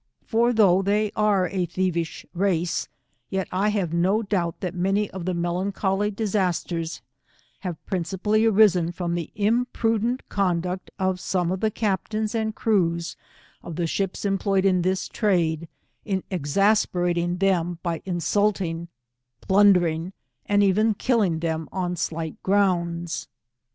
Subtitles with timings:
[0.25, 2.87] For though they are a theiviah race,
[3.29, 7.03] yet I have na doubt that many of the melancholy disasters
[7.59, 13.15] have principally arisen from the imprudent conduct of some of the captains and crews
[13.61, 15.67] of the ships em ployed in this trade,
[16.03, 18.87] in exasperating them by in sulting,
[19.39, 20.13] plundering,
[20.47, 23.27] and even killing them on slight grounds.'